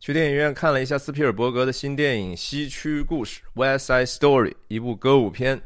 [0.00, 5.60] 去电影院看了一下斯皮尔伯格的新电影《西区故事》（West Side Story），一部歌舞片，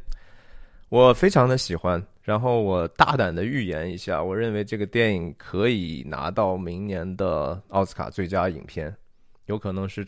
[0.88, 2.04] 我非常的喜欢。
[2.20, 8.92] 然后我大胆的预言一下，我认为这个电影可以拿到明年的奥斯卡最佳影片，
[9.46, 10.04] 有可能是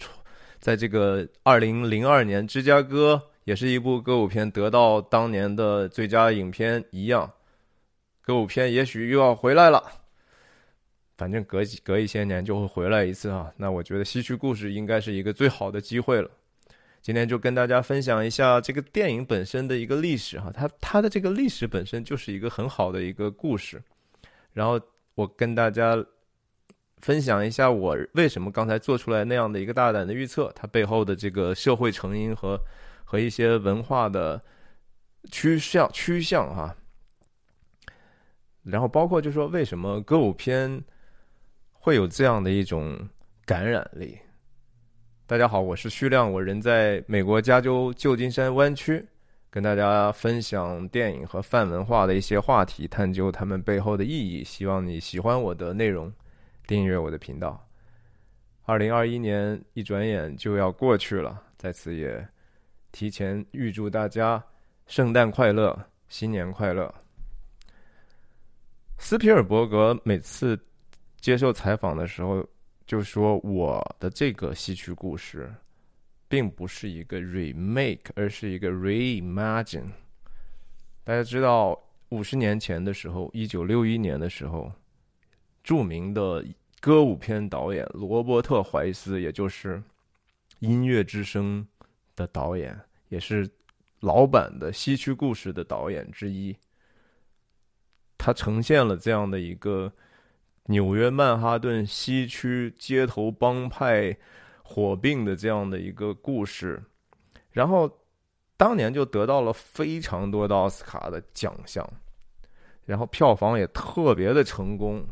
[0.59, 7.31] 在这个二零零二年芝加哥也是一部歌舞片得到当年的最佳影片一样，
[8.23, 9.85] 歌舞片也许又要回来了。
[11.17, 16.31] 反正隔几隔一些年就会回来一次啊，那我觉得《西区故事》应该是一个最好的机会了。
[17.01, 23.83] 今天就跟大家分享一下这个电影本身的一个历史哈，它它的这个历史本身就是一个很好的一个故事。
[24.53, 24.79] 然后
[25.15, 25.97] 我跟大家
[26.99, 32.61] 分享一下我为什么刚才做出来那样的一个大胆的预测，它背后的这个社会成因和
[33.05, 34.43] 和一些文化的
[35.31, 36.77] 趋向趋向哈。
[38.65, 40.85] 然后包括就说为什么歌舞片。
[41.87, 42.99] 会有这样的一种
[43.45, 44.19] 感染力。
[45.25, 49.07] 大家好，我是徐亮，我人在美国加州旧金山湾区，
[49.51, 54.43] 跟大家分享电影和泛文化的一些话题，探究他们背后的意义。
[54.43, 56.13] 希望你喜欢我的内容，
[56.67, 57.65] 订阅我的频道。
[58.65, 62.27] 二零二一年一转眼就要过去了，在此也
[62.91, 64.43] 提前预祝大家
[64.89, 66.93] 圣诞快乐，新年快乐。
[68.99, 70.59] 斯皮尔伯格每次。
[71.27, 72.47] 接受采访的时候
[72.87, 75.53] 就说：“我的这个戏曲故事，
[76.29, 79.91] 并不是一个 remake，而是一个 reimagine。
[81.03, 81.77] 大家知道，
[82.11, 84.71] 五十年前的时候，一九六一年的时候，
[85.65, 86.47] 著名的
[86.81, 89.79] 歌舞片导演罗伯特·怀斯，也就是
[90.61, 91.67] 《音乐之声》
[92.15, 93.51] 的导演，也是
[93.99, 96.57] 老版的戏曲故事的导演之一。
[98.17, 99.93] 他呈现了这样的一个。”
[100.67, 104.17] 纽约曼哈顿西区街头帮派
[104.63, 106.83] 火并的这样的一个故事，
[107.53, 107.91] 然后
[108.57, 111.89] 当年就得到了非常多的奥斯卡的奖项，
[112.85, 115.07] 然后票房也特别的成功。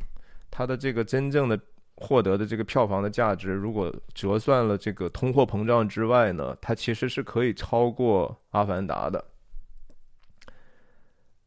[0.50, 1.59] 它的这个真正的
[1.97, 9.25] 获得的这个票房的价值，如果折算了这个通货膨胀之外呢，它其实是可以超过《阿凡达》的。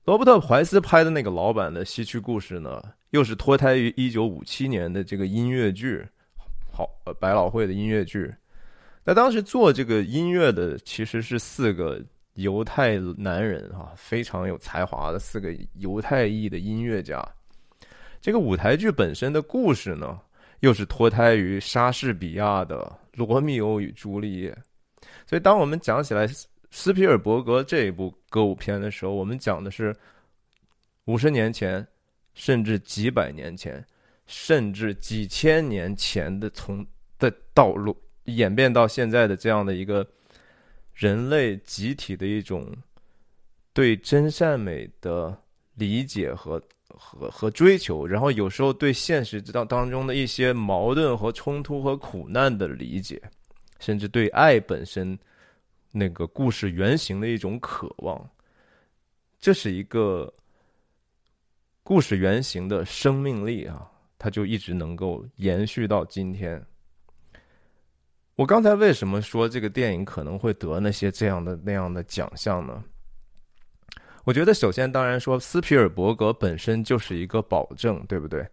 [0.06, 2.81] 罗伯特·怀斯拍的那个老版的西区故事呢？
[3.12, 6.06] 又是脱胎于一九五七年的这个音乐剧，
[6.72, 8.34] 好，百老汇的音乐剧。
[9.03, 12.01] 那当时做这个音乐的其实是四个
[12.34, 17.25] 犹太男人啊，非常有才华的四个犹太裔的音乐家。
[18.19, 20.19] 这个舞台剧本身的故事呢，
[20.59, 22.78] 又是脱胎于莎士比亚的
[23.17, 24.51] 《罗密欧与朱丽叶》。
[25.25, 26.28] 所以，当我们讲起来
[26.69, 29.96] 斯皮尔伯格这一部歌舞片的时候，我们讲的是
[31.06, 31.88] 五十年前。
[32.39, 33.83] 甚至几百年前，
[34.27, 36.85] 甚至几千年前的从
[37.17, 40.07] 的道路演变到现在的这样的一个
[40.93, 42.71] 人类集体的一种
[43.73, 45.35] 对真善美的
[45.73, 53.19] 理解和和和追求，然后有时候对现实当当中的一些矛盾和冲突和苦难的理解，
[53.79, 55.17] 甚至对爱本身
[55.91, 58.29] 那个故事原型的一种渴望，
[59.39, 60.31] 这是一个。
[61.87, 63.89] 故事原型的生命力啊，
[64.19, 66.61] 它就一直能够延续到今天。
[68.35, 72.83] 我刚才为什么说这个电影可能会得那些这样的那样的奖项呢？
[74.25, 78.45] 我觉得首先当然说斯皮尔伯格本身就是一个保证，对不对？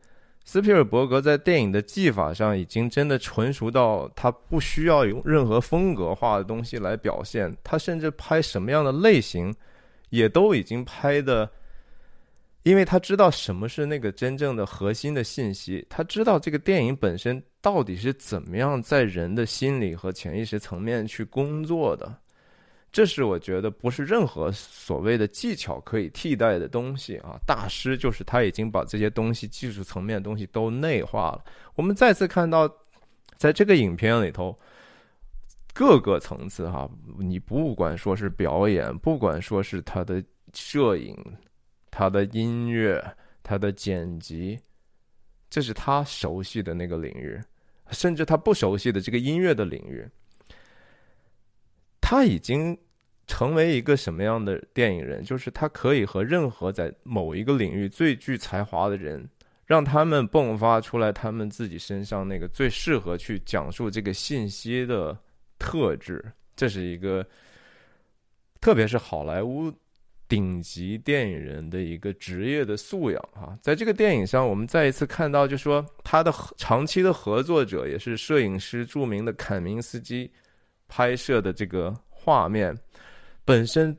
[0.45, 9.53] 斯皮尔伯格在电影的技法上已经真的纯熟到他不需要用任何风格化的东西来表现，他甚至拍什么样的类型
[10.11, 11.51] 也都已经拍的。
[12.65, 22.17] 因为他知道什么是那个真正的核心的信息，他知道这个电影本身到底是怎么样在人的心理和潜意识层面去工作的，
[22.91, 27.37] 这是我觉得不是任何所谓的技巧可以替代的东西啊！
[27.47, 31.45] 大师就是他已经把这些东西技术层面的东西都内化了。
[31.75, 32.67] 我们再次看到，
[33.37, 34.59] 在这个影片里头，
[35.75, 36.89] 各个层次哈，
[37.19, 40.25] 你不管说是表演，不管说是他的
[40.55, 41.15] 摄影。
[41.97, 43.01] 他的音乐，
[43.41, 44.59] 他的剪辑，
[45.49, 47.41] 这是他熟悉的那个领域，
[47.93, 50.05] 甚至他不熟悉的这个音乐的领域，
[52.01, 52.77] 他已经
[53.29, 55.23] 成为一个什么样的电影人？
[55.23, 59.31] 就是他可以和任何在某一个领域最具才华的人，
[59.65, 65.17] 让他们迸发出来他们自己身上那个最适合去讲述这个信息的
[65.61, 66.25] 特质。
[66.57, 67.25] 这是一个，
[68.61, 69.73] 特别是好莱坞。
[70.27, 80.31] 顶级电影人的一个职业的素养哈，在这个电影上，我们再一次看到，就说他的长期的合作者也是摄影师著名的坎明斯基
[80.89, 82.77] 拍摄的这个画面
[83.45, 83.97] 本身，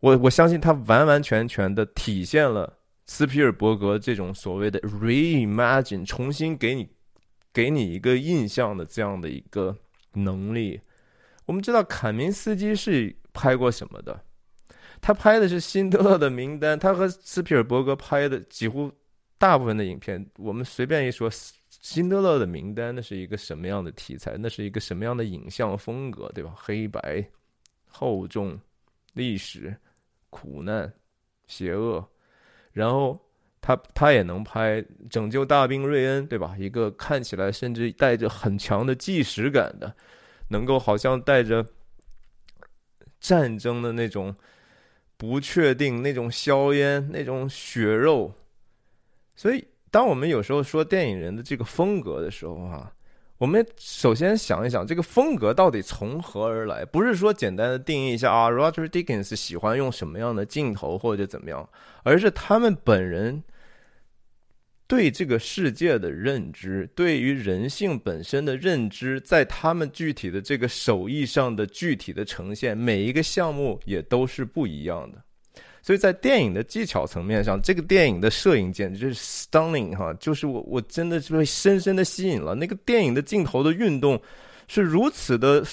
[0.00, 6.88] 我我相信他完完全全的体现了斯皮尔伯格这种所谓的 reimagine 重新给你
[7.52, 9.74] 给你一个印象的这样的一个
[10.12, 10.78] 能力。
[11.46, 14.20] 我们知道坎明斯基是拍过什么的？
[15.06, 18.90] 他拍的是《辛德勒的名单》，他和斯皮尔伯格拍的几乎
[19.38, 21.30] 大部分的影片，我们随便一说，
[21.70, 24.36] 《辛德勒的名单》那是一个什么样的题材？
[24.36, 26.28] 那是一个什么样的影像风格？
[26.34, 26.52] 对吧？
[26.56, 27.24] 黑白、
[27.86, 28.58] 厚重、
[29.12, 29.76] 历史、
[30.28, 30.92] 苦难、
[31.46, 32.04] 邪恶，
[32.72, 33.16] 然后
[33.60, 36.56] 他他也能拍《拯救大兵瑞恩》，对吧？
[36.58, 39.94] 一个看起来甚至带着很强的纪实感的，
[40.48, 41.64] 能够好像带着
[43.20, 44.34] 战争的那种。
[45.16, 48.32] 不确定那种硝烟，那种血肉，
[49.34, 52.92] 所以当我们有时候说电影人的这个风格的时候，哈，
[53.38, 56.84] 我们首先想一想这个风格到底从何而来？
[56.84, 61.68] 不是说简单的定义一下啊，Roger Dickens 喜欢用什么样的镜头或者怎么样，
[62.02, 63.42] 而是他们本人。
[64.88, 75.20] 对这个世界的认知，对于人性本身的认知，在他们具体的这个手艺上的具体的呈现，每一个项目也都是不一样的。
[75.82, 82.54] 所以在电影的技巧层面上，这个电影的摄影简直是 stunning 哈，就是我我真的是被深深的吸引了。
[82.54, 84.20] 那个电影的镜头的运动
[84.68, 85.64] 是如此的，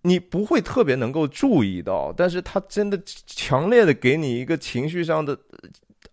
[0.00, 5.38] 你不会特别能够注意到，但是它真的强烈的给你一个情绪上的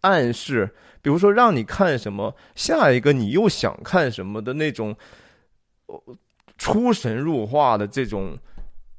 [0.02, 0.70] 暗示。
[1.02, 4.96] 比如说，让你看什么，下一个你又想看什么的那种，
[6.58, 8.38] 出神入化的这种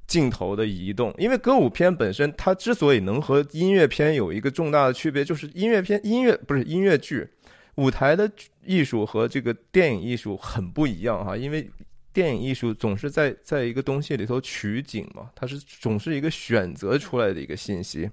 [0.06, 1.14] 镜头的移动。
[1.16, 7.28] 因为歌舞片本身，它之所以能和音乐片有一个重大的区别，就是音乐片音乐不是音乐剧，
[7.76, 8.30] 舞台的
[8.64, 11.36] 艺术和这个电影艺术很不一样哈。
[11.36, 11.70] 因为
[12.12, 18.10] 电影艺术总是在在一个东西里头取景嘛，它是总是一个选择出来的一个信息，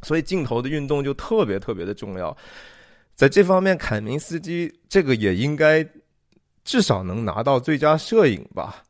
[0.00, 2.34] 所以镜头的运动就特别特别的重要。
[3.20, 5.86] 在这方面，凯明斯基这个也应该
[6.64, 8.82] 至少能拿到最佳摄影吧，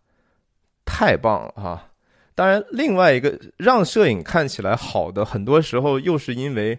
[0.84, 1.90] 太棒了哈！
[2.36, 6.78] 当然，另外一个让摄影看起来好的，很多时候又是因为，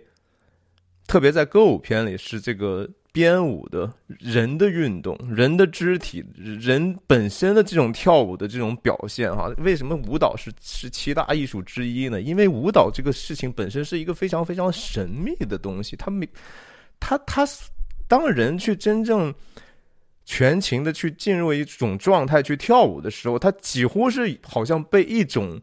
[1.05, 9.51] 特别在歌舞片里是这个编舞的人的运动、人的肢体、人本身的这种跳舞的这种表现哈。
[9.57, 12.21] 为什么舞蹈是是七大艺术之一呢？
[12.21, 16.25] 因为舞蹈这个事情本身是一个非常非常神秘的东西，它没。
[17.01, 17.45] 他他
[18.07, 19.33] 当人去真正
[20.23, 25.59] 全情的去进入一种状态去跳舞的时候，他几乎是好像被一种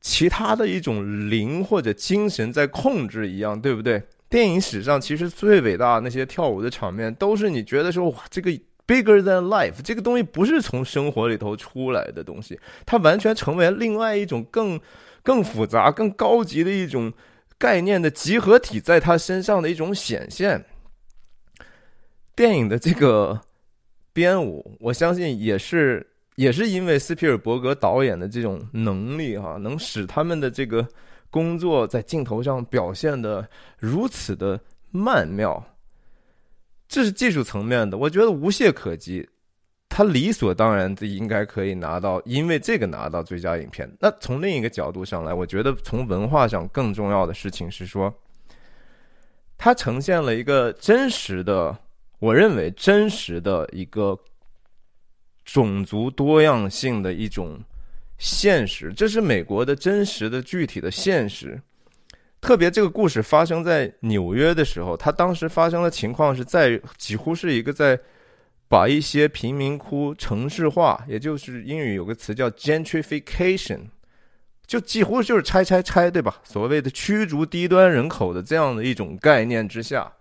[0.00, 4.00] 其他的一种灵或者精神在控制一样，对不对？
[4.28, 8.50] 电影史上其实最伟大那些跳舞的场面，都是你觉得说哇，这个
[8.86, 14.78] bigger than life，这个东西不是从生活里头出来的东西，它完全成为另外一种更
[15.22, 17.12] 更复杂、更高级的一种。
[17.60, 20.64] 概念的集合体，在他身上的一种显现。
[22.34, 23.38] 电影的这个
[24.14, 26.04] 编舞， 我相信也是
[26.36, 30.88] 也是因为斯皮尔伯格导演的这种能力哈，能使他们的这个
[31.28, 33.46] 工作在镜头上表现的
[33.78, 34.58] 如此的
[34.90, 35.62] 曼妙。
[36.88, 39.28] 这是技术层面的，我觉得无懈可击。
[39.92, 43.90] 他理所当然的应该可以拿到，因为这个拿到最佳影片。
[43.98, 48.14] 那从另一个角度上来，我觉得从文化上更重要的事情是说，
[49.58, 51.76] 它呈现了一个真实的，
[52.20, 54.16] 我认为真实的一个
[55.44, 57.58] 种族多样性的一种
[58.16, 58.92] 现实。
[58.92, 61.60] 这是美国的真实的具体的现实。
[62.40, 67.98] 特别这个故事发生在纽约的时候，它当时发生的情况是在几乎是一个在。
[68.70, 73.80] 把一些贫民窟城市化，也就是英语有个词叫 gentrification，
[74.64, 76.40] 就几乎就是拆拆拆，对吧？
[76.44, 80.12] 所谓的驱逐低端人口的这样的一种概念之下，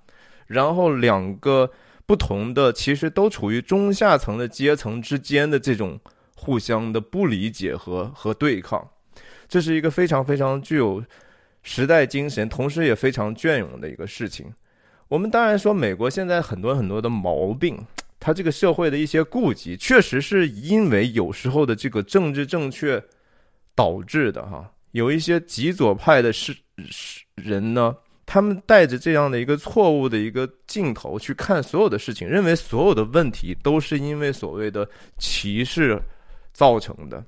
[0.47, 1.69] 然后两个
[2.07, 5.99] 不同的，其实都处于中下层的阶层之间的这种
[6.35, 8.89] 互相的不理解和和对抗，
[9.47, 11.03] 这是一个非常非常具有
[11.61, 14.51] 时代精神，同时也非常隽永的一个事情。
[15.07, 17.77] 我们当然说，美国现在很多很多的毛病。
[18.19, 23.01] 他这个社会的一些顾忌，确实是因为有时候的这个政治正确
[23.73, 24.69] 导致的哈。
[24.91, 26.51] 有一些极左派的是
[26.89, 27.95] 是人呢，
[28.25, 35.99] 他们带着这样的一个错误的一个镜头去看所有的事情，认为所有的问题都是因为所谓的歧视
[36.51, 37.23] 造成的。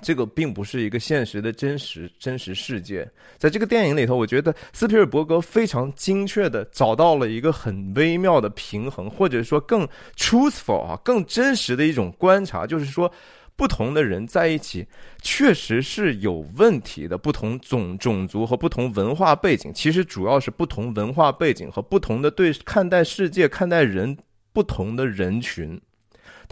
[0.00, 3.06] 这个并不是一个现实的真实真实世界。
[3.36, 13.12] 在这个电影里头，我觉得斯皮尔伯格非常精确的找到了一个很微妙的平衡，或者说更 truthful 啊，更真实的一种观察，就是说。
[13.54, 14.84] 不同的人在一起，
[15.20, 17.18] 确实是有问题的。
[17.18, 24.16] 不同种种族和不同文化背景，其实主要是不同文化背景和不同的对看待世界、看待人
[24.54, 25.78] 不同的人群，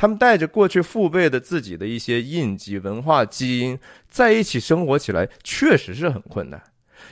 [0.01, 3.79] 他们带着过去父辈的自己的一些印记、文化基因，
[4.09, 6.59] 在一起生活起来，确实是很困难。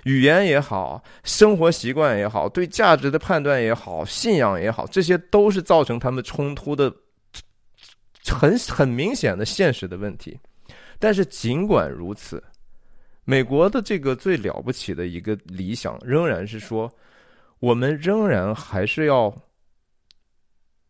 [0.04, 6.90] 语言也好，生活习惯也好，对价值的判断也好，信仰也好，这些都是造成他们冲突的。
[8.24, 10.38] 很很明显的现实的问题，
[10.98, 12.42] 但是尽管如此，
[13.24, 16.90] 美国的这个最了不起的一个理想仍然是说，
[17.58, 19.30] 我们仍然还是要，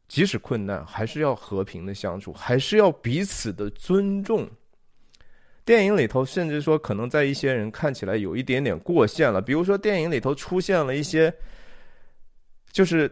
[0.09, 4.49] 即使困难，还是要和平的相处，还是要彼此的尊重。
[5.65, 11.33] 电影里头甚至说，可能在一些人看起来有一点点过线了，比如说电影里头出现了一些，
[12.73, 13.09] 就是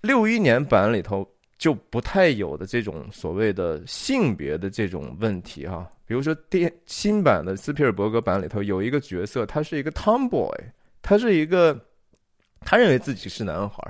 [0.00, 1.24] 六一年版里头。
[1.58, 10.52] 就不太有的这种所谓的性别的这种问题哈，比如说电新版的斯皮尔伯格版里头有一个角色，他是一个 tomboy，
[11.02, 11.78] 他是一个
[12.62, 13.80] 他认为自己是男孩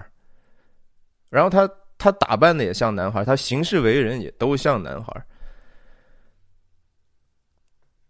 [1.31, 1.67] 然后他
[2.03, 5.27] 他打扮的也像男孩他行事为人也都像男孩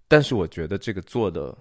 [0.08, 1.56] 但是我觉得这个做的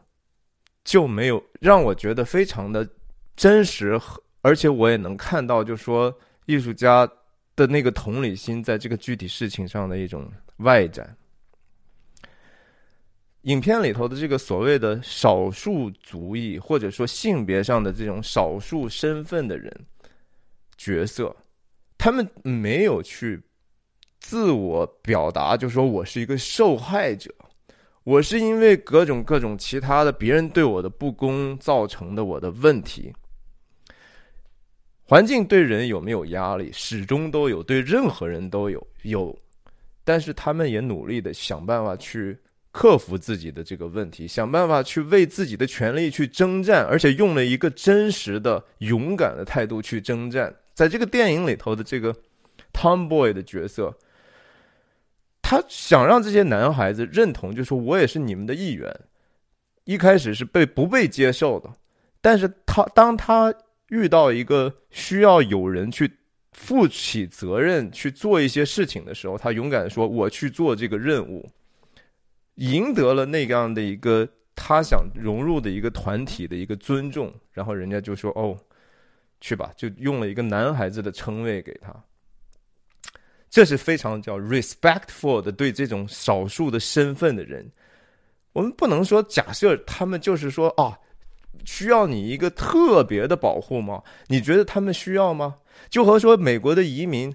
[0.85, 2.87] 就没有让我觉得非常的
[3.35, 3.99] 真实，
[4.41, 7.09] 而且我也能看到，就说艺术家。
[7.53, 11.15] 的那个同理心，在这个具体事情上的一种外展。
[13.41, 19.85] 影片里头的这个所谓的少数族裔，或者说性别上的这种少数身份的人
[20.77, 21.35] 角色，
[22.01, 23.39] 他们没有去
[24.19, 27.31] 自我表达，就说我是一个受害者，
[28.03, 33.13] 我是因为各种各种其他的别人对我的不公造成的我的问题。
[35.03, 39.37] 环境对人有没有压力，始终都有，对任何人都有有，
[40.03, 42.35] 但是他们也努力的想办法去
[42.71, 50.55] 克服自己的这个问题，想办法去为自己的权利去征战，而且用了一个真实的、勇敢的态度去征战。
[50.81, 52.15] 在这个电影里头的这个
[52.73, 53.95] Tomboy 的角色，
[55.43, 58.91] 他想让这些男孩子认同，就说我也是你们的一员。
[59.83, 61.71] 一开始是被不被接受的，
[62.19, 63.53] 但是他当他。
[63.91, 66.09] 遇到一个需要有人去
[66.53, 71.49] 负起责任去做一些事情的时候，他勇敢说：“我去做这个任务。”
[72.55, 78.57] 赢得了那样的一个他想融入的一个团体的一个尊重，然后人家就说：“哦，
[79.41, 81.93] 去吧。”就用了一个男孩子的称谓给他。
[83.49, 87.69] 这是非常叫 respectful 的对这种少数的身份的人。
[88.53, 90.97] 我们不能说假设他们就是说啊。
[91.63, 94.01] 需要你一个特别的保护吗？
[94.25, 95.57] 你觉得他们需要吗？
[95.91, 97.31] 就和说美国的移民，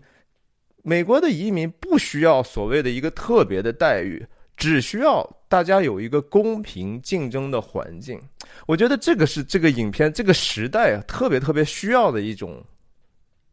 [0.82, 8.20] 美国的移民不需要所谓的一个特别的待遇，只需要大家有一个公平竞争的环境。
[8.66, 12.64] 我觉得这个是这个影片这个时代啊特别特别需要的一种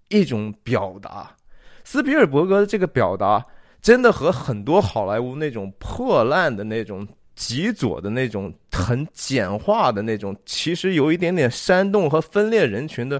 [0.10, 1.36] 一种表达。
[1.84, 3.46] 斯皮尔伯格的这个表达，
[3.82, 7.08] 真的和很多好莱坞那种破烂的那种。
[7.36, 13.20] 极左的那种很简化的那种，其实有一点点煽动和分裂人群的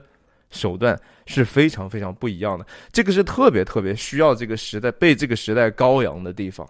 [0.52, 2.64] 手段是非常非常不一样的。
[2.92, 6.70] 这个是特别特别需要这个时代被这个时代羔羊的地方。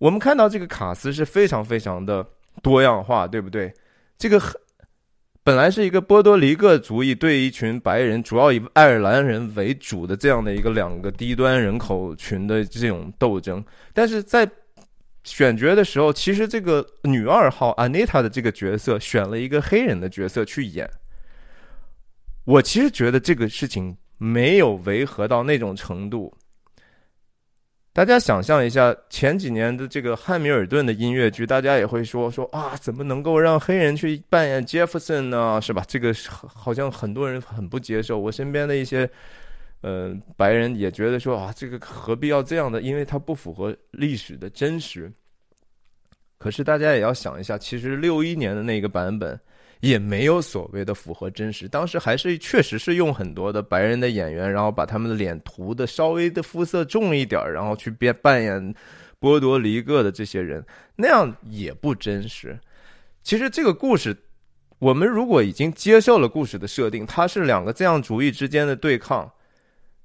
[0.00, 2.26] 我们看到这个卡斯是非常非常的
[2.62, 3.70] 多样化，对不对？
[4.16, 4.40] 这个
[5.44, 14.50] 本来是一个波多黎各族裔对一群白人，主要以爱尔兰人为主的这样的一个两个低端人口群的这种斗争，但是在
[15.24, 20.88] 选角的时候，其实这个女二号 Anita 的这个角色选了一个黑人的角色去演。
[22.44, 26.34] 我其实觉得这个事情没有违和到那种程度。
[27.92, 35.60] 大家想象一下，前几年的这个汉密尔顿的音乐剧，大家也会说说啊，怎么能够让黑人去扮演 Jefferson 呢？
[35.60, 35.84] 是吧？
[35.86, 38.18] 这个好像很多人很不接受。
[38.18, 39.10] 我身边的一些。
[39.82, 42.82] 嗯，白人也觉得说啊，这个何必要这样的？
[42.82, 45.10] 因为它不符合历史的真实。
[46.36, 49.40] 可是大家也要想一下，其实六一年的那个版本
[49.80, 51.68] 也没有所谓的符合真实。
[51.68, 58.74] 当时还是确实是用很多的白人的演员，然后把他们的脸涂的稍微的肤色重一点，然后去变扮演
[59.18, 60.64] 波多黎各的这些人，
[60.96, 62.58] 那样也不真实。
[63.22, 64.16] 其实这个故事，
[64.78, 69.30] 我们如果已经接受了故事的设定，它是两个这样主义之间的对抗。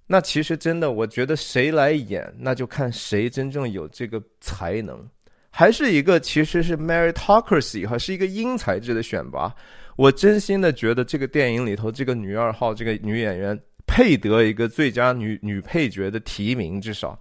[0.08, 5.10] 那其实真的，我觉得谁来演，那就看谁真正有这个才能。
[5.58, 9.56] 还是一个其实是 meritocracy 哈，是一个因材制的选拔。
[9.96, 13.58] 我真心的觉得这个电影里头这个女二号这个女演员
[13.88, 17.18] 配得一个最佳女女配角的提名，至少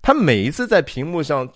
[0.00, 1.46] 她每一次在屏幕上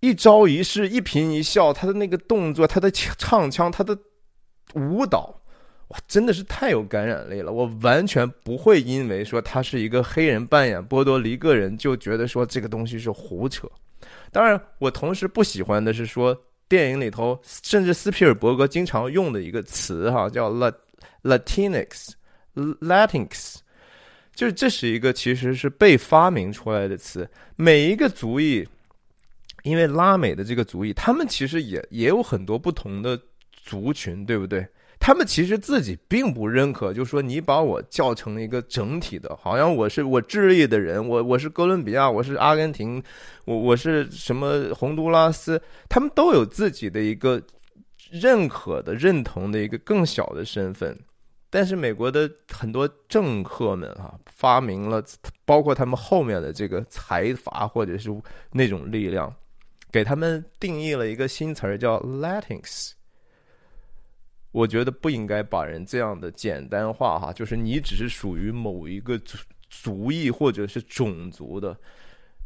[0.00, 3.96] 一招一式、一颦一笑，她的那个动作、她的唱腔、她的
[4.74, 5.40] 舞蹈。
[5.86, 7.52] 哇，真的是太有感染力了！
[7.52, 13.70] 我完全不会因为说他是一个黑人扮演波多黎各人，就觉得说这个东西是胡扯。
[14.32, 16.36] 当然，我同时不喜欢的是说
[16.66, 20.74] 电影里头，甚至斯皮尔伯格经常用的一个词哈，叫 “lat
[21.22, 22.08] Latinx
[22.54, 23.56] Latinx”，
[24.34, 27.28] 就是这是一个其实是被发明出来的词。
[27.56, 28.66] 每一个族裔，
[29.64, 33.20] 因为拉美的这个族裔，他们其实也也有很多不同的
[33.52, 34.66] 族群，对不对？
[35.04, 43.02] 他们其实自己并不认可，就说你把我叫成一个整体的，好像我是我智利的人，我我是哥伦比亚，我是阿根廷，
[43.44, 47.42] 我我是什么洪都拉斯，他们都有自己的一个
[48.12, 50.96] 认可的、认同的一个更小的身份。
[51.50, 55.02] 但是美国的很多政客们啊，发明了，
[55.44, 58.08] 包括他们后面的这个财阀或者是
[58.52, 59.34] 那种力量，
[59.90, 62.92] 给他们定义了一个新词儿叫 Latinx。
[64.52, 69.38] 我觉得不应该把人这样的简单化哈，就是你只是属于某一个族
[69.70, 71.74] 族裔或者是种族的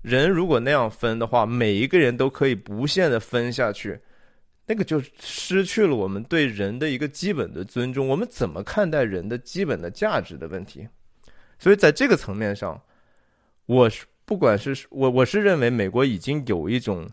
[0.03, 3.99] 人，如果那样分的话，每一个人都可以无限的分下去，
[4.67, 8.07] 那个就失去了我们对人的一个基本的尊重。
[8.07, 10.87] 我们怎么看待人的基本的价值的问题？
[11.59, 12.81] 所以在这个层面上，
[13.67, 17.11] 我是不管是我我是认为美国已经有一种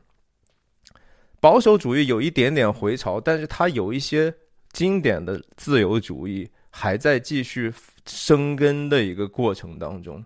[1.39, 4.31] 保守主义有一点点回潮，但是它有一些。
[4.73, 7.71] 经典的自由主义还在继续
[8.05, 10.21] 生根的一个过程当中，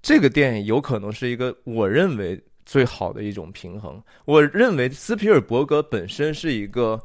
[0.00, 4.02] 这个电影有可能是一个我认为最好的一种平衡。
[4.24, 6.98] 我认为斯皮尔伯格本身是一个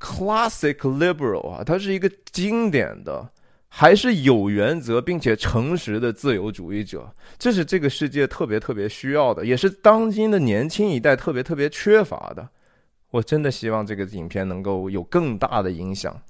[0.00, 3.30] classic liberal 啊，他是一个经典的，
[3.68, 12.48] 还是有原则并且诚实的自由主义者，这是这个世界特别特别需要的，也是当今的年轻一代特别特别缺乏的。
[13.10, 16.20] 我真的希望这个影片能够有更大的影响。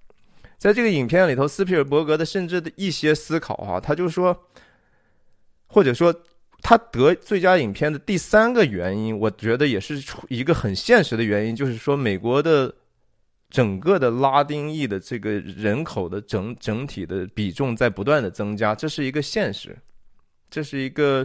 [0.57, 4.47] 在这个影片里头，斯皮尔伯格的甚至的一些思考，哈，他就说，
[5.69, 6.13] 或者说
[6.63, 12.75] 他得最佳影片的第三个原因，我觉得也是一个很现实的原因，就是说美国的
[13.51, 19.79] 整个的拉丁裔的这个人口的整整体的比重在不断的增加，这是一个现实，
[20.51, 21.25] 这是一个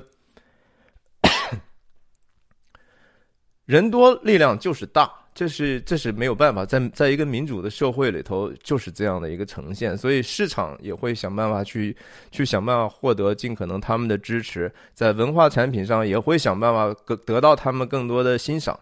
[3.65, 5.11] 人多力量就是大。
[5.35, 11.95] 这是这是没有办法，在在一个民主的社会里头，就是这样的一个呈现，所以市场也会想办法去
[12.29, 18.79] 去想办法获得尽可能他们的支持，在文化产品上也会想办法得得到他们更多的欣赏，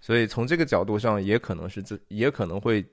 [0.00, 2.84] 所以从这个角度上，也可能是这也可能会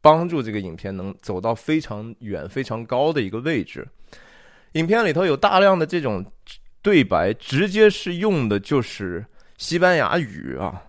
[0.00, 3.86] 帮助这个影片能走到非常远、非常高的一个位置。
[4.72, 6.24] 影片里头有大量的这种
[6.82, 9.24] 对白，直接是用的就是
[9.58, 10.82] 西班牙语啊。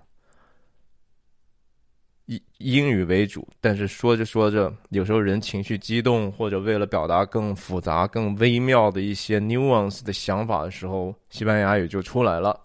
[2.28, 12.60] 以英语为主，但是说着说着，有时候人情绪激动，或者为了表达更复杂、更微妙的一些 nuance 的想法的时候，西班牙语就出来了。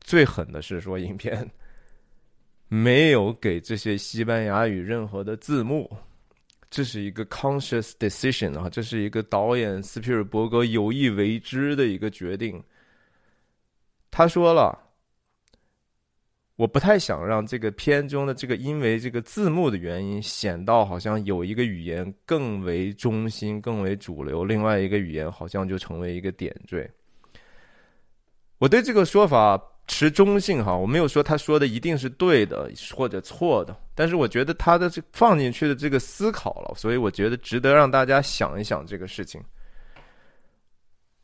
[0.00, 1.50] 最狠的是说，影片
[2.68, 5.90] 没有给这些西班牙语任何的字幕，
[6.68, 12.62] 这是一个 conscious decision 啊，这是一个导演斯皮尔伯格有意为之的一个决定。
[14.10, 14.78] 他说了。
[16.56, 26.88] 我不太想让这个片中的这个因为这个字幕的原因显到好像有一个语言更为中心、更为主流，另外一个语言好像就成为一个点缀。
[28.58, 39.42] 我对这个说法持中性哈，我没有说他说的一定是对的或者错的，但是我觉得他的这放进去的这个思考了，所以我觉得值得让大家想一想这个事情。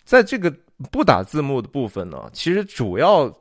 [0.04, 0.52] 在这个
[0.90, 3.32] 不打字幕的部分呢，其实主要。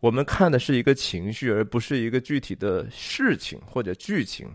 [0.00, 4.48] 我们看的是一个情绪，而不是一个具体的事情或者剧情。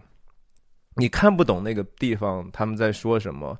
[0.95, 3.60] 你看不懂那个地方他们在说什么，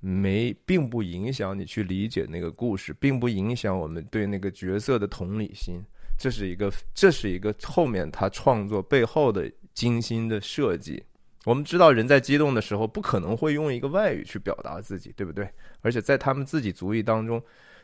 [0.00, 5.80] 没并不影响你去理解那个故事，并不影响我们对那个角色的同理心。
[6.18, 11.02] 这是一个，这是一个后面他创作背后的精心的设计。
[11.44, 15.48] 我们知道，人在激动的时候不可能会用一个外语去表达自己，对不对？
[15.80, 17.40] 而且在他们自己族裔当中。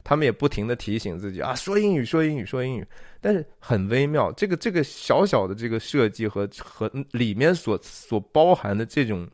[0.08, 2.86] 他们也不停的提醒自己啊，说英语，说英语，说英语，
[3.20, 4.30] 但是很微妙。
[4.34, 9.28] 这个这个小小的这个设计和和里面所所包含的这种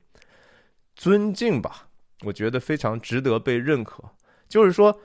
[0.97, 1.87] 尊敬吧，
[2.23, 4.03] 我觉得非常值得被认可。
[4.49, 4.99] 就是说，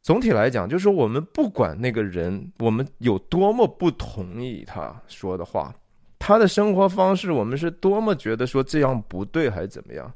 [0.00, 5.74] 总体来讲，就是说我们不管那个人，我们有多么不同意他说的话，
[6.18, 10.10] 他的生活方式，我们是多么觉得说这样不对，还是怎么样，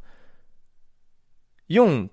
[1.66, 2.08] 用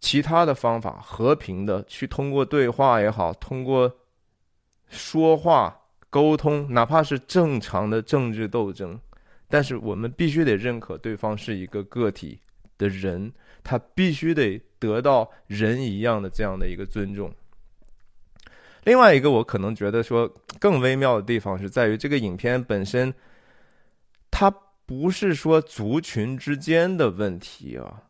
[0.00, 3.90] 其他的方法和平的去通过对话也好，通过
[4.88, 5.76] 说话
[6.10, 8.98] 沟通，哪怕是正常的政治斗争。
[9.48, 12.38] 但是我们必须得认可对方是一个个体
[12.76, 13.32] 的人，
[13.62, 17.32] 他必须得得到人一样的这样的一个尊重。
[18.84, 20.28] 另外一个，我可能觉得说
[20.58, 23.12] 更微妙的地方是在于这个影片本身，
[24.30, 24.52] 它
[24.84, 28.02] 不是说族群之间的问题啊，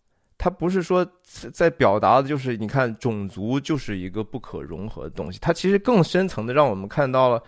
[0.46, 7.42] 它不是说在表达的就是你看种族就是一个不可融合的东西，它其实更深层的让我们看到了。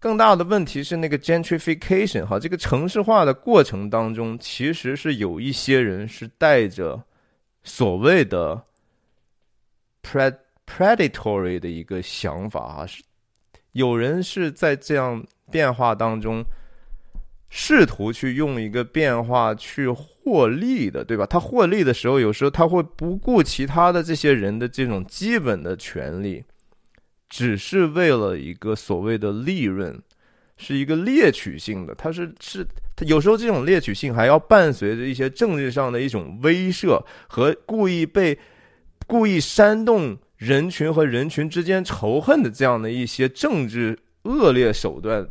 [0.00, 7.00] 更大的问题是那个 gentrification 哈，这个城市化的过程当中，其实是有一些人是带着
[7.62, 8.60] 所谓的
[10.02, 10.34] pred
[10.66, 13.04] predatory 的一个想法啊，是
[13.70, 16.44] 有人是在这样变化当中
[17.54, 21.26] 试图去用一个变化去获利的，对吧？
[21.26, 26.42] 他获利的时候，有时候他会不顾其他的这些人的这种基本的权利。
[27.28, 30.00] 只是为了一个所谓的利润，
[30.56, 31.94] 是一个猎取性的。
[31.94, 38.38] 它是是，他有时候这种猎取性还要伴随着一些政治上的一种威慑和故意被
[39.06, 45.28] 故意煽动人群和人群之间仇恨的这样的一些政治恶劣手段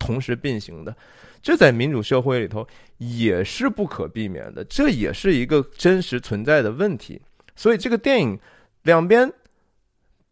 [0.00, 0.96] 同时并行的。
[1.42, 2.66] 这在民主社会里头
[2.98, 7.20] 也是不可避免的，这也是一个真实存在的问题。
[7.56, 8.38] 所以这个电影
[8.82, 9.32] 两边。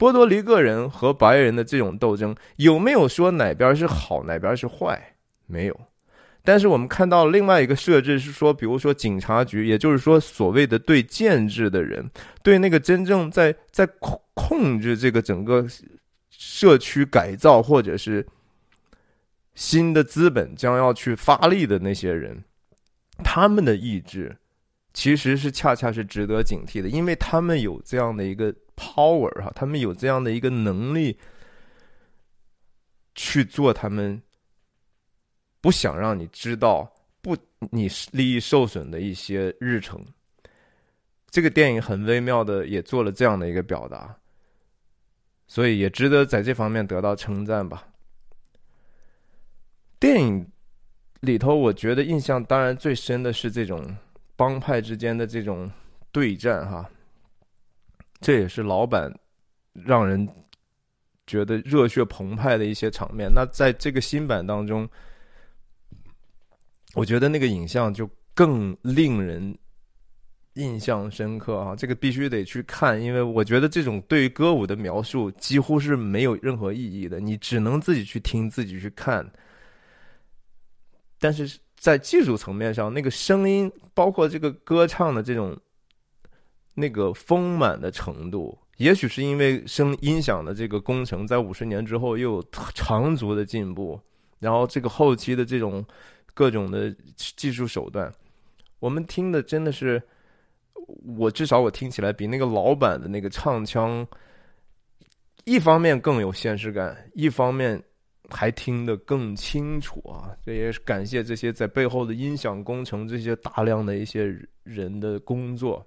[0.01, 5.16] 波多黎各人和白人的这种斗争，有没有说哪边是好，哪边是坏？
[5.49, 5.81] 没有。
[6.44, 12.09] 但是我们看到另外一个设置是说，比如说警察局，也就是说所谓的对建制的人，
[12.44, 15.66] 对那个真正在在控控制这个整个
[16.31, 18.25] 社区改造或者是
[19.59, 22.40] 新的资本将要去发力的那些人，
[23.25, 24.38] 他们的意志
[24.94, 28.55] 其实是恰恰是值得警惕的，因为他们有这样的一个。
[28.81, 31.18] power 哈，他们有这样的一个能力
[33.16, 34.23] 去做他们
[35.61, 36.88] 不想让你知道、
[37.21, 37.37] 不
[37.73, 40.01] 你利益受损的一些日程。
[41.29, 44.16] 这个电影很微妙的也做了这样的一个表达，
[45.49, 47.85] 所以也值得在这方面得到称赞吧。
[50.00, 50.46] 电影
[51.20, 53.84] 里头，我觉得印象当然最深的是这种
[54.37, 55.70] 帮派之间的这种
[56.12, 56.88] 对战哈。
[58.20, 59.12] 这也是老版
[59.72, 60.28] 让人
[61.26, 63.30] 觉得热血澎湃的一些场面。
[63.32, 64.88] 那在这个新版当中，
[66.94, 69.56] 我觉得那个影像就更令人
[70.54, 71.76] 印象深刻啊！
[71.76, 79.28] 这个必须得去看，因为我觉得这种对于歌舞的描述几乎是没有任何意义的，你只能自己去听，自己去看。
[81.18, 85.57] 但是在技术层面上，那个声音，包括这个歌唱的这种。
[86.81, 94.00] 那个丰满的程度，也许是因为声音响的这个工程在五十年之后又有长足的进步，
[94.38, 95.85] 然后这个后期的这种
[96.35, 98.14] 各种的技术手段，
[98.78, 100.00] 我们听的真的是，
[101.16, 104.07] 我至少我听起来比那个老版的那个唱腔，
[105.46, 107.83] 一方面更有现实感，一方面
[108.29, 110.31] 还听得更清楚啊！
[110.45, 115.85] 这也是感谢这些在背后的音响工程这些大量的一些人的工作。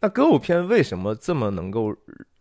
[0.00, 1.94] 那歌舞片为什么这么能够？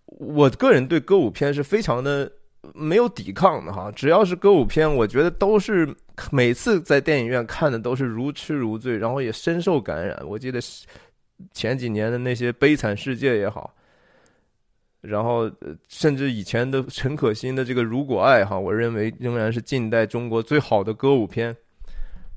[0.05, 2.31] 我个人对歌舞片是非常的
[2.73, 3.91] 没有抵抗的哈。
[3.91, 5.87] 只要是歌舞片，我觉得都是
[6.31, 10.21] 每次在电影院看的都是如痴如醉，然后也深受感染。
[10.27, 10.59] 我记得
[11.53, 13.73] 前几年的那些《悲惨世界》也好，
[15.01, 15.51] 然后
[15.87, 21.55] 甚至以前的陈可辛的这个《如果爱》哈，我认为仍然是近代中国最好的歌舞片，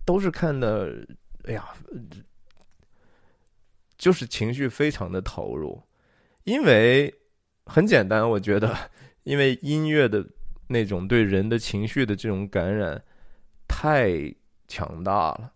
[0.05, 1.07] 都是看的，
[1.45, 1.65] 哎呀。
[3.97, 5.81] 就是情绪非常的投入，
[6.43, 7.15] 因为
[7.65, 8.77] 很简单，我觉得，
[9.23, 10.27] 因为音乐的
[10.67, 13.03] 那种对人的情绪的这种感染
[13.67, 14.11] 太
[14.67, 15.53] 强大了，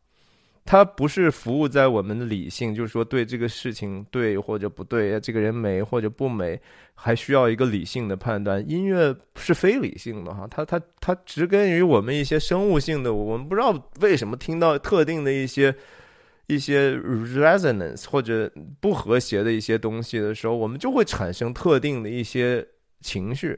[0.69, 6.61] 它不是服务在我们的理性，就是说对这个事情对或者不对，这个人美或者不美，
[6.95, 8.63] 还需要一个理性的判断。
[8.69, 15.75] 音乐是非理性的哈，它它它植根于我们一些生物性的，我们不知道为什么听到特定的一些。
[16.51, 18.51] 一些 resonance 或者
[18.81, 22.67] 不和谐的一些东西的时候，我们就会产生特定的一些
[23.03, 23.55] 情绪。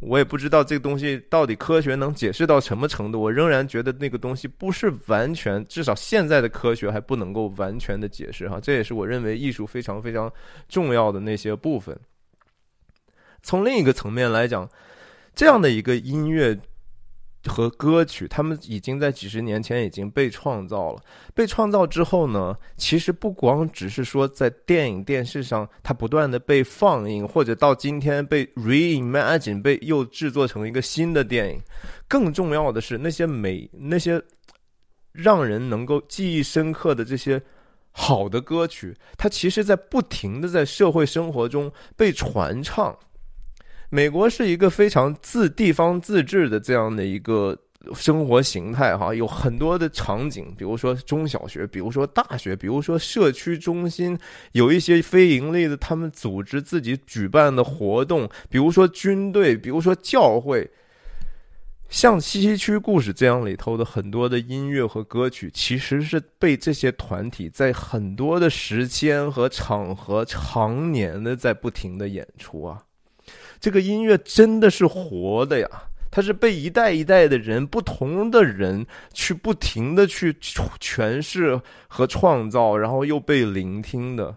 [0.00, 3.20] 我也不知道这个东西到底科学能解释到什么程度。
[3.20, 8.60] 我仍然觉得那个东西不是完全，至少现在的科学还不能够完全的解释哈。
[8.60, 10.30] 这也是我认为艺术非常非常
[10.68, 11.98] 重要的那些部分。
[13.42, 14.68] 从另一个层面来讲，
[15.34, 16.58] 这样的一个音乐。
[17.46, 21.02] 和歌曲，他们已经在几十年前已经被创造了。
[21.34, 31.60] 被创造之后呢，其实不光只是说在电影、电视上，它不断的被放映，或者到今天被 reimagine，被又制作成一个新的电影。
[32.08, 34.22] 更重要的是，那些美、那些
[35.12, 37.40] 让人能够记忆深刻的这些
[37.90, 42.96] 好的歌曲，它其实在不停的在社会生活中被传唱。
[43.90, 47.56] 美国是一个非常自地方自治的这样的一个
[47.94, 54.18] 生活形态，哈，有很多的场景，比如说中小学，比如说大学，比如说社区中心，
[54.52, 60.68] 有一些非盈利的，他们组织自己举办的活动，比如说军队，比如说教会，
[61.88, 72.82] 像西西区故事这样里头的很多的音乐和歌曲，其实是被这些团体在很多的时间和场合常年的在不停的演出啊。
[73.60, 75.68] 这个音乐真的是活的呀，
[76.10, 84.34] 它是被一代一代的人、不同的人去不停的去诠释和创造，然后又被聆听的，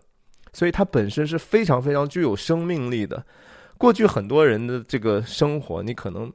[0.54, 3.24] 所以它本身是非常非常具有生命力的。
[3.78, 6.32] 过去很多人的这个生活，你可能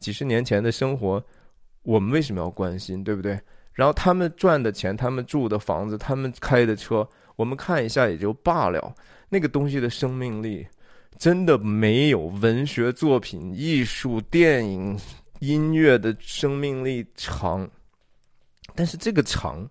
[0.00, 1.22] 几十年前的生活，
[1.82, 3.38] 我们为什么要关心，对不对？
[3.72, 8.92] 然后他们赚的钱、他们住的房子、他们开的车，我们看一下也就罢了，
[9.28, 10.66] 那个东西的生命力。
[11.18, 14.96] 真的没有文学作品、艺术、电影、
[15.40, 17.68] 音乐的生命力长，
[18.74, 19.68] 但是这个长，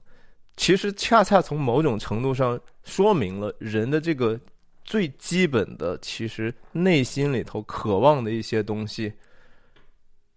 [0.58, 4.38] 其实恰恰从某种程度上说明了人的这个
[4.84, 9.14] 最基本的，其实内心里头渴望的一些东西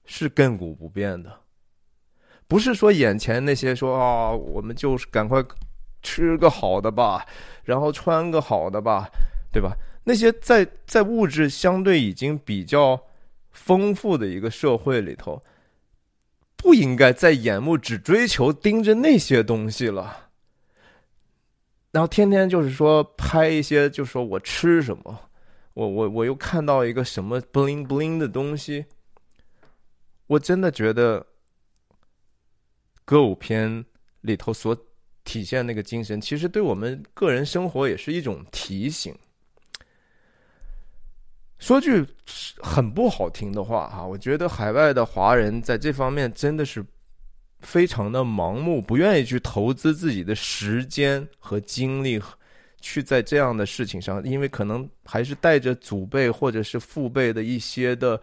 [0.05, 1.41] 是亘古不变的，
[2.47, 5.45] 不是说眼前那些说啊，我们就是赶快
[6.03, 7.27] 吃个好的吧，
[7.65, 9.09] 然后穿个好的吧，
[9.53, 9.77] 对吧？
[10.05, 13.01] 那些在在物质相对已经比较
[13.51, 15.43] 丰富的一个社会里头，
[16.57, 20.31] 不应该再眼目只追求盯着那些东西了。
[21.93, 25.31] 然后天天就是说拍一些，就说我吃什么，
[25.75, 28.87] 我我我又看到一个什么 bling bling 的东西，
[30.29, 31.27] 我真的觉得
[33.05, 33.85] 歌舞片
[34.21, 34.77] 里头所
[35.25, 39.15] 体现那个精神，其实对我们个人生活也是一种提醒。
[41.71, 42.05] 说句
[42.59, 46.85] 很不好听的话哈，我觉得海外的华人在这方面真的是
[47.61, 52.21] 非常的盲目，不愿意去投资自己的时间和精力
[52.81, 58.21] 去在这样的事情上，因为可能还是带着祖辈或者是父辈的一些的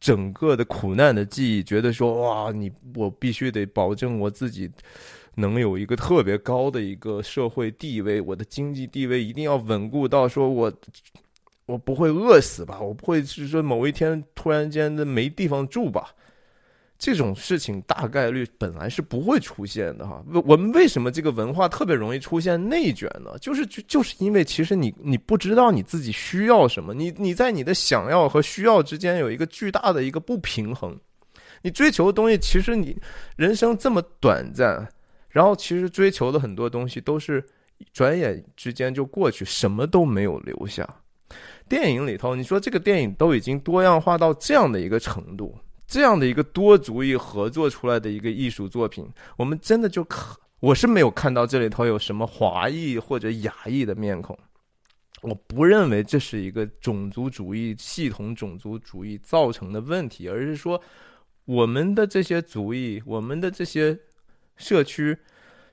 [0.00, 4.68] 整个的苦难的记忆，觉得说哇，你我必须得保证我自己
[5.36, 10.72] 能有一个特别高的一个社会地位，我的经济地位一定要稳固到说我。
[11.70, 12.80] 我不会饿死吧？
[12.80, 16.14] 我不会是说某一天突然间的没地方住吧？
[16.98, 20.22] 这种事情大概率本来是不会出现的哈。
[20.34, 23.38] 我我们为什么这个文化特别容易出现内卷呢？
[23.40, 30.94] 就是就就是因为其实你你不知道你自己需要什么，你你在你的想要和需要之间有一个巨大的一个不平衡。
[31.62, 32.94] 你追求的东西，其实你
[33.36, 34.86] 人生这么短暂，
[35.30, 37.42] 然后其实追求的很多东西都是
[37.94, 40.86] 转眼之间就过去，什么都没有留下。
[41.68, 54.38] 电影里头，你说这个电影都已经多样化到这样的一个程度，这样的一个多族裔合作出来的一个艺术作品，我们真的就可，我是没有看到这里头有什么华裔或者亚裔的面孔。
[55.22, 60.80] 我不认为这是一个种族主义系统种族主义造成的问题，而是说
[61.44, 63.98] 我们的这些族裔，我们的这些
[64.56, 65.16] 社区，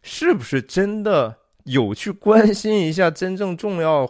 [0.01, 4.05] 是不是真的有去关心一下真正重要？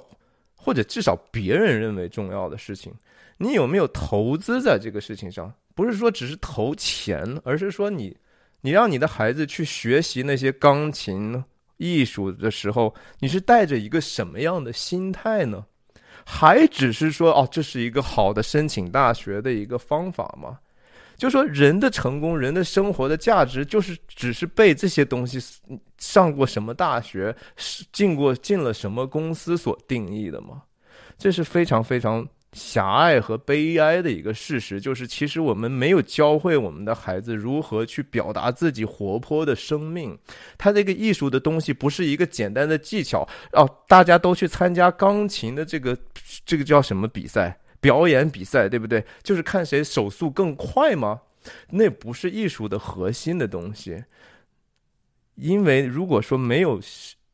[0.58, 2.92] 或者至少别人认为重要的事情，
[3.38, 5.54] 你有没有投资在这个事情上？
[5.74, 8.18] 不是说只是投钱，而是说你，
[8.62, 11.42] 你让你的孩子去学习那些钢琴
[11.78, 15.64] 艺术的时候，你是带着一个什么样的心态呢？
[16.26, 20.60] 还只是说哦，这是一个好的申请大学的一个方法吗？
[21.18, 25.40] 就说人的成功，人的生活的价值，就是只是被这些东西
[25.98, 27.36] 上过什么大学，
[27.92, 30.62] 进过进了什么公司所定义的吗？
[31.18, 34.80] 这是非常非常狭隘和悲哀的一个事实。
[34.80, 40.16] 就是其实我们没有教会我们的孩子如何去表达自己活泼的生命。
[40.56, 45.98] 他这个艺术的东西不是一个简单的技巧哦，大家都去参加钢琴的这个
[46.46, 47.60] 这个叫什么比赛？
[47.80, 49.06] 表演比赛，对不对？
[49.24, 51.22] 就是看谁手速更快吗？
[51.70, 54.04] 那不是艺术的核心的东西。
[55.36, 56.82] 因为如果说没有。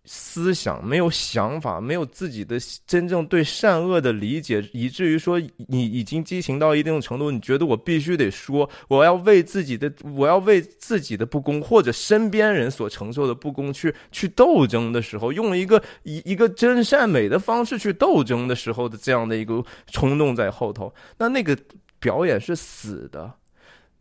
[0.05, 21.57] 思想没有想法，没有自己的真正对善恶的理解，以至于说你已经激情到一定程度，你觉得我必须得说，我要为自己的，我要为自己的不公或者身边人所承受的不公去去斗争的时候，用一个一一个真善美的方式去斗争的时候的这样的一个冲动在后头，那那个
[21.99, 23.33] 表演是死的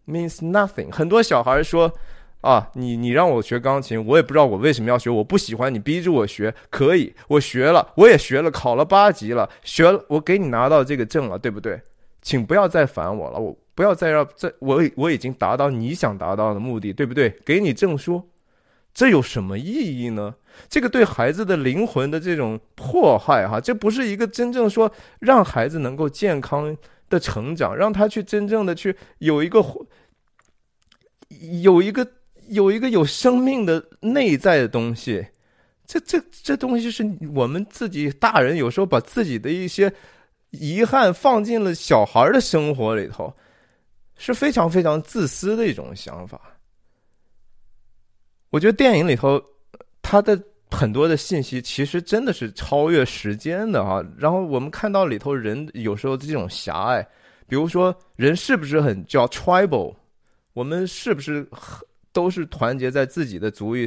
[0.09, 0.93] ，means nothing。
[0.93, 1.93] 很多小孩说。
[2.43, 11.81] 啊，你你让我学钢琴，我也不知道我为什么要学，我不喜欢你逼着我学，可以，我学了，我也学了，考了八级了，学了，我给你拿到这个证了，对不对？
[12.21, 17.31] 请不要再烦我了，我不要再让这，我我已经达到你想达到的目的，对不对？
[17.45, 18.29] 给你证书，
[18.93, 20.35] 这有什么意义呢？
[20.69, 26.77] 这个对孩子的灵魂的这种迫害，哈，这不是一个真正说让孩子能够健康
[27.09, 29.65] 的成长，让他去真正的去有一个
[31.63, 32.05] 有一个。
[32.53, 35.27] 有一个有生命的内在的东西，
[35.87, 37.03] 这这这东西是
[37.35, 39.91] 我们自己大人有时候把自己的一些
[40.51, 43.35] 遗憾放进了小孩的生活里头，
[44.19, 46.39] 是非常非常自私的一种想法。
[48.51, 49.43] 我觉得电影里头
[50.03, 50.39] 它的
[50.71, 54.05] 很多的信息其实真的是超越时间的啊。
[54.19, 57.03] 然后我们看到里头人有时候这种狭隘，
[57.49, 59.95] 比如说人是不是很叫 tribal，
[60.53, 61.83] 我们是不是很。
[62.13, 63.87] 都是团结在自己的族裔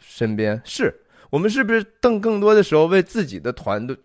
[0.00, 0.94] 身边，是
[1.30, 3.96] 我们是不是更更多的时候为自己的团的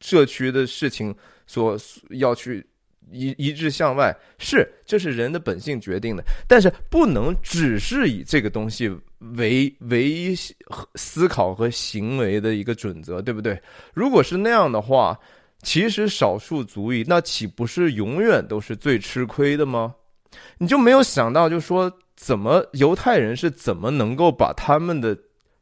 [0.00, 1.14] 社区的事情
[1.46, 1.78] 所
[2.10, 2.66] 要去
[3.10, 4.16] 一一致向外？
[4.38, 8.88] 是，这是人的本性决定的，但是不能只是以这个东西
[9.36, 10.34] 为唯一
[10.94, 13.60] 思考和行为的一个准则，对不对？
[13.92, 15.18] 如果是那样的话，
[15.62, 19.94] 其实少数族裔那岂不是永远都是最吃亏的吗？
[20.58, 21.92] 你就没有想到，就说。
[22.24, 25.14] 怎么犹太人是怎么能够把他们的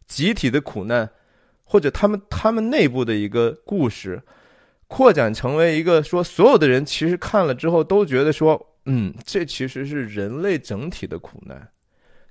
[0.06, 1.10] 集体的苦难，
[1.64, 4.22] 或者他们他们内部的一个故事，
[4.86, 11.68] 扩展成为一个说所有的人其实看了之后都觉得说，嗯，这其实是人类整体的苦难。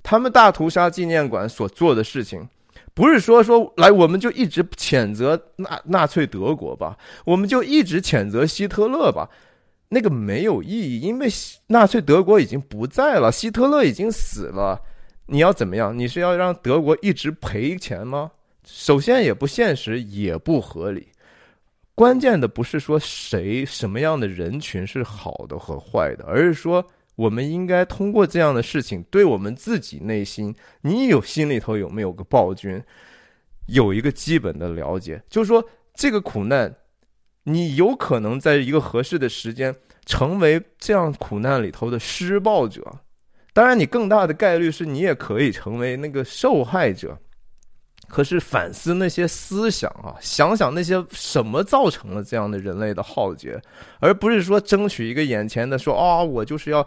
[0.01, 2.47] 他们大屠杀纪念馆所做的事情，
[2.93, 9.29] 不是说说来我们就一直谴责纳纳粹德国吧，我们就一直谴责希特勒吧。
[9.93, 11.27] 那个没有意义，因为
[11.67, 14.81] 纳粹德国已经不在了，希特勒已经死了。
[15.25, 15.97] 你要怎么样？
[15.97, 18.31] 你是要让德国一直赔钱吗？
[18.65, 21.09] 首先也不现实，也不合理。
[21.93, 26.85] 关键的不是说谁什么样的人群是好的和坏的，而是说
[27.17, 32.81] 我们应该通过这样的事情，对我们自己内心，你有心里头有没有个暴君，
[33.65, 35.61] 有一个基本的了解，就是说
[35.93, 36.73] 这个苦难。
[37.43, 39.75] 你有可能在一个合适的时间
[40.05, 42.83] 成为这样苦难里头的施暴者，
[43.53, 47.17] 当然，你更大的概率是你也可以成为那个受害者。
[48.07, 53.61] 可是反思那些思想啊，想想那些什么造成了这样的人类的浩劫，
[53.99, 56.85] 而不是说争取一个眼前的说啊，我就是要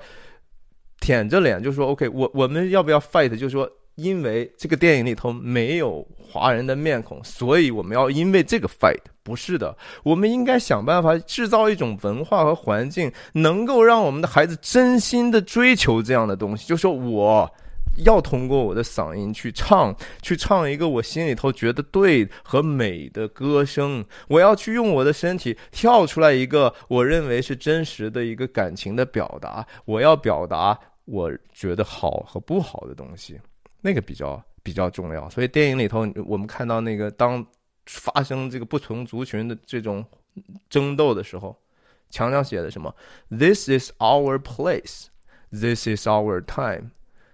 [1.00, 3.36] 舔着脸就说 OK，我我们要不要 fight？
[3.36, 3.70] 就说。
[3.96, 9.00] 因为这个电影里头没有华人的面孔，所以我们要因为这个 fight。
[9.22, 16.68] 不是的，我们应该想办法制造一种文化和环境，能够让我们的孩子真心的追求这样的东西。
[16.68, 17.50] 就说我
[18.04, 24.04] 要通过我的嗓音去唱，去唱一个我心里头觉得对和美的歌声。
[24.28, 29.66] 我要去用我的身体跳出来一个我认为是真实的一个感情的表达。
[29.86, 33.40] 我要表达我觉得好和不好的东西。
[33.84, 37.46] 那个比较比较重要，所以电影里头我们看到那个当
[37.84, 40.02] 发生这个不同族群的这种
[40.70, 41.54] 争斗的时候，
[42.08, 42.94] 墙上写的什么
[43.28, 45.08] ？This is our place,
[45.50, 46.92] this is our time。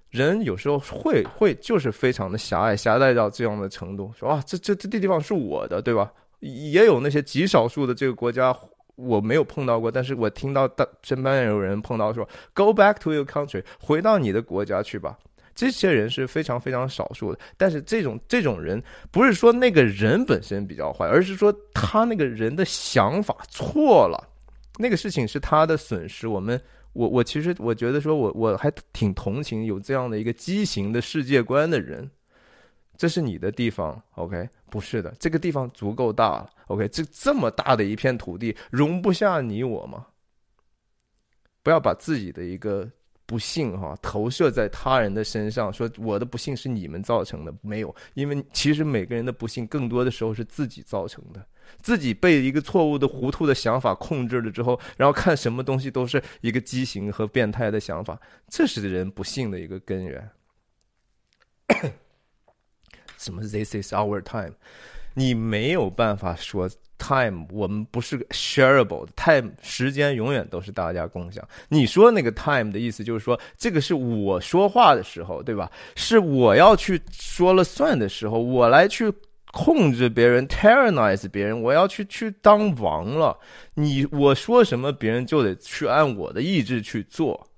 [0.08, 6.12] 人有时候会会就是非常的狭隘，狭隘到这样的程度，说啊，这这这地方是我的，对吧？
[6.40, 8.52] 也有那些极少数的这个国家
[8.96, 15.16] 我没有碰到过，但是我听到大身边有人碰到说，Go back to your country，回到你的国家去吧。
[15.54, 24.28] 这些人是非常非常少数的，但是这种这种人不是说那个人本身比较坏，而是说他那个人的想法错了，
[24.78, 26.26] 那个事情是他的损失。
[26.28, 26.58] 我们
[26.92, 32.10] 我我其实我觉得说我我还挺同情有这样的一个畸形的世界观的人。
[32.96, 34.48] 这是你的地方，OK？
[34.70, 36.86] 不是的，这个地方足够大了，OK？
[36.88, 40.06] 这这么大的一片土地容不下你我吗？
[41.62, 42.88] 不要把自己的一个。
[43.30, 51.46] 不幸哈投射在他人的身上，说我的不幸是你们造成的，没有，因为其实每个人的不幸更多的时候是自己造成的，
[51.80, 60.28] 自己被一个错误的、糊涂的想法控制了之后，然后看什么东西都是一个畸形和变态的想法，这是人不幸的一个根源。
[63.16, 64.54] 什么？This is our time，
[65.14, 66.68] 你没有办法说。
[67.02, 71.42] Time，我们不是 shareable time，时间永远都是大家共享。
[71.70, 75.72] 你说那个 time 的意思就是说，这个是我说话的时候，对吧？
[75.96, 79.10] 是我要去说了算的时候，我来去
[79.50, 83.34] 控制别人，tyrannize 别人，我要去去当王了。
[83.72, 87.48] 你我说什么，别人就得去按我的意志去做，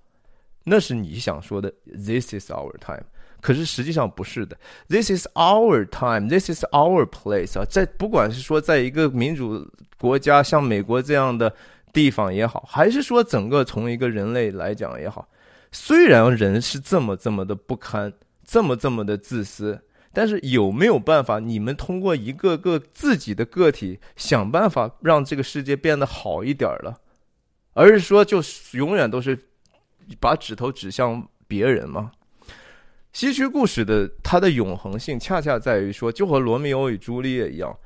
[0.62, 1.68] 那是你想说的。
[1.86, 3.02] This is our time。
[3.42, 4.56] 可是实际上不是的
[4.88, 7.58] ，This is our time, this is our place.
[7.58, 9.68] 啊，在不管是说在一个民主
[9.98, 11.52] 国家像美国这样的
[11.92, 15.28] 地方也好，还是说整个从一个人类来讲也好，
[15.72, 18.12] 虽然人是这么这么的不堪，
[18.44, 19.78] 这么这么的自私，
[20.12, 26.96] 但是有没有办法，你们通过一个个自己的个体想办法让这个世界变得好一点了，
[27.74, 28.40] 而是说就
[28.72, 29.36] 永远都是
[30.20, 32.12] 把指头指向别人吗？
[33.12, 37.78] 西区故事的它的永恒性，恰恰在于说，就和罗密欧与朱丽叶一样，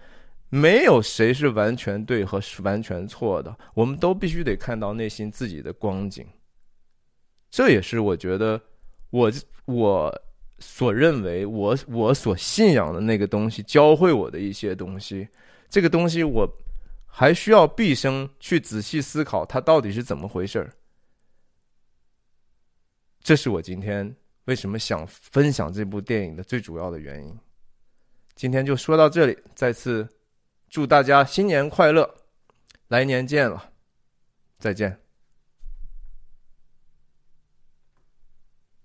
[0.48, 6.24] 没有谁是完全对和完全错的，我们都必须得看到内心自己的光景。
[7.50, 8.60] 这也是我觉得
[9.10, 9.32] 我
[9.64, 10.22] 我
[10.60, 15.28] 所认为我我所信仰的那个东西教会我的一些东西。
[15.68, 16.48] 这个东西我
[17.04, 20.72] 还需要毕生去仔细思考它到底是怎么回事儿。
[23.20, 24.14] 这是我今天。
[24.46, 27.38] 为什么想分享这部电影的最主要的原因？
[28.34, 30.08] 今天就说到这里，再次
[30.68, 32.12] 祝大家新年快乐，
[32.88, 33.72] 来年见了，
[34.58, 35.05] 再见。